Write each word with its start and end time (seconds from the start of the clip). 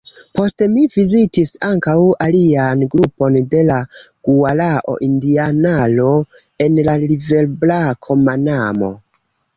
Poste 0.37 0.67
mi 0.75 0.85
vizitis 0.93 1.51
ankaŭ 1.67 1.93
alian 2.27 2.81
grupon 2.95 3.37
de 3.51 3.61
la 3.67 3.77
guarao-indianaro 4.29 6.09
en 6.67 6.81
la 6.91 6.97
riverbrako 7.07 8.19
Manamo. 8.27 8.91